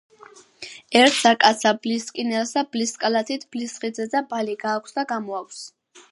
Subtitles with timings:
[0.99, 5.61] ერთსა კაცსა ბლისკინელსა ბლის კალათით ბლის ხიდზედა ბალი გააქვს და გამოაქვს